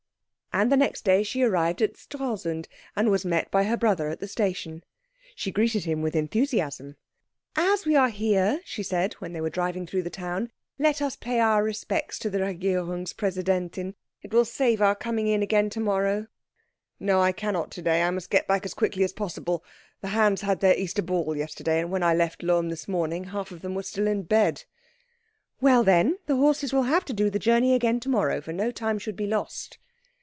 [0.53, 4.19] And the next day she arrived at Stralsund, and was met by her brother at
[4.19, 4.83] the station.
[5.33, 6.97] She greeted him with enthusiasm.
[7.55, 11.15] "As we are here," she said, when they were driving through the town, "let us
[11.15, 13.93] pay our respects to the Regierungspräsidentin.
[14.21, 16.27] It will save our coming in again to morrow."
[16.99, 18.01] "No, I cannot to day.
[18.03, 19.63] I must get back as quickly as possible.
[20.01, 23.51] The hands had their Easter ball yesterday, and when I left Lohm this morning half
[23.51, 24.65] of them were still in bed."
[25.61, 28.69] "Well, then, the horses will have to do the journey again to morrow, for no
[28.71, 29.77] time should be lost."